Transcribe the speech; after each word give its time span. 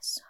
corazón. 0.00 0.29